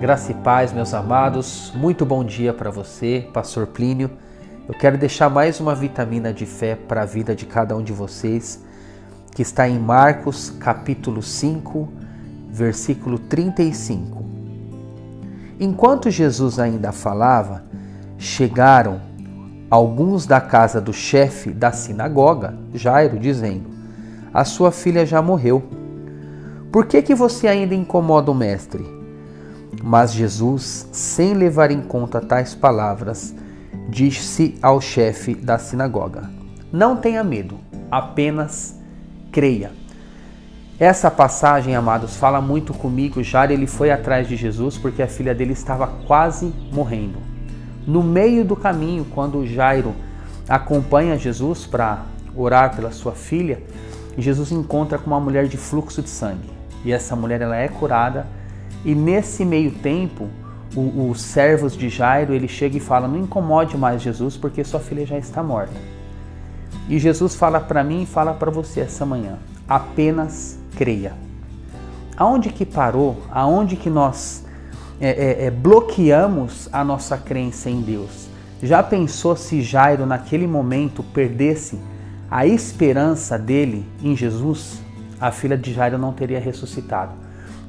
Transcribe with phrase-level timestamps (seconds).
[0.00, 1.74] Graça e paz, meus amados.
[1.76, 4.10] Muito bom dia para você, Pastor Plínio.
[4.66, 7.92] Eu quero deixar mais uma vitamina de fé para a vida de cada um de
[7.92, 8.64] vocês,
[9.36, 11.86] que está em Marcos, capítulo 5,
[12.48, 14.24] versículo 35.
[15.60, 17.62] Enquanto Jesus ainda falava,
[18.16, 19.02] chegaram
[19.70, 23.68] alguns da casa do chefe da sinagoga, Jairo, dizendo:
[24.32, 25.62] A sua filha já morreu.
[26.72, 28.99] Por que, que você ainda incomoda o mestre?
[29.82, 33.34] Mas Jesus, sem levar em conta tais palavras,
[33.88, 36.30] disse ao chefe da sinagoga:
[36.72, 37.58] Não tenha medo,
[37.90, 38.78] apenas
[39.30, 39.72] creia.
[40.78, 43.22] Essa passagem, amados, fala muito comigo.
[43.22, 47.18] Jairo ele foi atrás de Jesus porque a filha dele estava quase morrendo.
[47.86, 49.94] No meio do caminho, quando Jairo
[50.48, 53.62] acompanha Jesus para orar pela sua filha,
[54.16, 56.50] Jesus encontra com uma mulher de fluxo de sangue.
[56.84, 58.26] E essa mulher ela é curada
[58.84, 60.28] e nesse meio tempo,
[60.74, 65.04] os servos de Jairo, ele chega e fala: "Não incomode mais Jesus, porque sua filha
[65.04, 65.74] já está morta".
[66.88, 71.12] E Jesus fala para mim e fala para você essa manhã: apenas creia.
[72.16, 73.22] Aonde que parou?
[73.30, 74.44] Aonde que nós
[75.00, 78.28] é, é, é, bloqueamos a nossa crença em Deus?
[78.62, 81.78] Já pensou se Jairo naquele momento perdesse
[82.30, 84.80] a esperança dele em Jesus?
[85.18, 87.12] A filha de Jairo não teria ressuscitado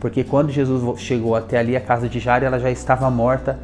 [0.00, 3.58] porque quando Jesus chegou até ali, a casa de Jairo, ela já estava morta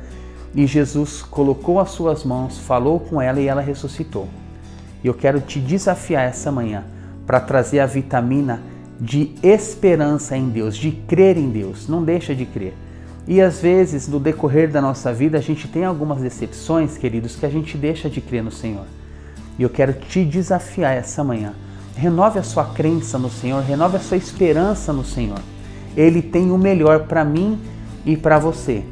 [0.54, 4.28] e Jesus colocou as suas mãos, falou com ela e ela ressuscitou.
[5.02, 6.84] E eu quero te desafiar essa manhã
[7.26, 8.60] para trazer a vitamina
[9.00, 11.88] de esperança em Deus, de crer em Deus.
[11.88, 12.74] Não deixa de crer.
[13.26, 17.46] E às vezes, no decorrer da nossa vida, a gente tem algumas decepções, queridos, que
[17.46, 18.84] a gente deixa de crer no Senhor.
[19.58, 21.54] E eu quero te desafiar essa manhã.
[21.96, 25.38] Renove a sua crença no Senhor, renove a sua esperança no Senhor
[25.96, 27.58] ele tem o melhor para mim
[28.04, 28.84] e para você.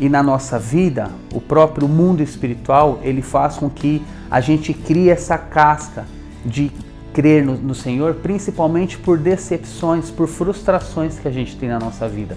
[0.00, 5.10] E na nossa vida, o próprio mundo espiritual, ele faz com que a gente crie
[5.10, 6.04] essa casca
[6.44, 6.70] de
[7.12, 12.08] crer no, no Senhor, principalmente por decepções, por frustrações que a gente tem na nossa
[12.08, 12.36] vida.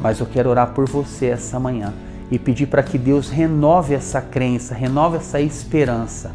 [0.00, 1.92] Mas eu quero orar por você essa manhã
[2.30, 6.30] e pedir para que Deus renove essa crença, renove essa esperança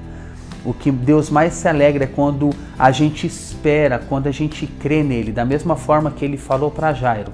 [0.65, 5.03] o que Deus mais se alegra é quando a gente espera, quando a gente crê
[5.03, 7.31] nele, da mesma forma que ele falou para Jairo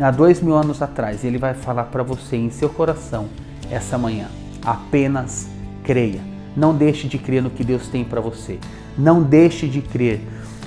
[0.00, 1.24] há dois mil anos atrás.
[1.24, 3.28] Ele vai falar para você em seu coração
[3.70, 4.28] essa manhã.
[4.64, 5.48] Apenas
[5.84, 6.20] creia.
[6.56, 8.58] Não deixe de crer no que Deus tem para você.
[8.98, 10.20] Não deixe de crer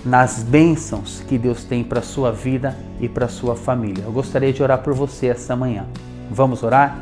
[0.05, 4.03] nas bênçãos que Deus tem para sua vida e para sua família.
[4.03, 5.85] Eu gostaria de orar por você essa manhã.
[6.29, 6.97] Vamos orar?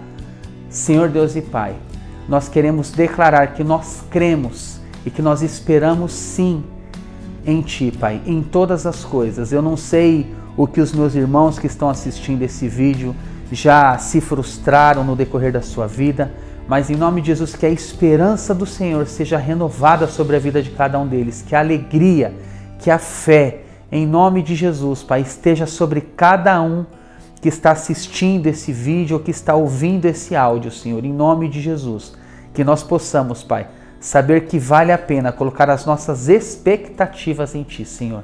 [0.70, 1.76] Senhor Deus e Pai,
[2.28, 6.64] nós queremos declarar que nós cremos e que nós esperamos sim
[7.46, 9.52] em Ti, Pai, em todas as coisas.
[9.52, 13.16] Eu não sei o que os meus irmãos que estão assistindo esse vídeo
[13.52, 16.32] já se frustraram no decorrer da sua vida,
[16.68, 20.62] mas em nome de Jesus, que a esperança do Senhor seja renovada sobre a vida
[20.62, 22.34] de cada um deles, que a alegria,
[22.80, 26.86] que a fé, em nome de Jesus, Pai, esteja sobre cada um
[27.42, 31.60] que está assistindo esse vídeo ou que está ouvindo esse áudio, Senhor, em nome de
[31.60, 32.14] Jesus.
[32.54, 33.68] Que nós possamos, Pai,
[34.02, 38.24] saber que vale a pena colocar as nossas expectativas em Ti, Senhor.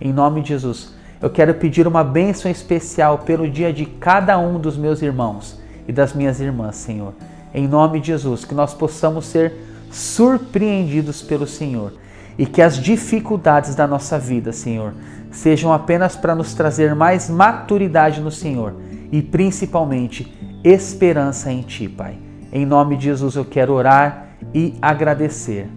[0.00, 4.58] Em nome de Jesus, eu quero pedir uma bênção especial pelo dia de cada um
[4.58, 7.12] dos meus irmãos e das minhas irmãs, Senhor.
[7.52, 9.52] Em nome de Jesus, que nós possamos ser
[9.90, 11.92] surpreendidos pelo Senhor
[12.38, 14.94] e que as dificuldades da nossa vida, Senhor,
[15.30, 18.74] sejam apenas para nos trazer mais maturidade no Senhor
[19.12, 20.32] e principalmente
[20.64, 22.16] esperança em Ti, Pai.
[22.50, 25.68] Em nome de Jesus eu quero orar e agradecer.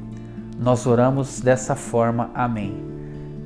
[0.60, 2.30] Nós oramos dessa forma.
[2.34, 2.76] Amém.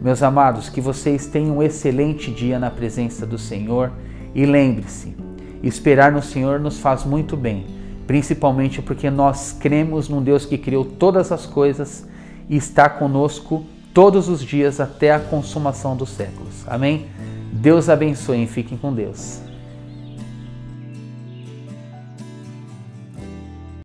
[0.02, 3.92] Meus amados, que vocês tenham um excelente dia na presença do Senhor
[4.36, 5.16] e lembre-se,
[5.64, 7.66] esperar no Senhor nos faz muito bem,
[8.06, 12.06] principalmente porque nós cremos num Deus que criou todas as coisas
[12.50, 16.66] e está conosco todos os dias até a consumação dos séculos.
[16.68, 17.08] Amém?
[17.52, 19.45] Deus abençoe e fiquem com Deus.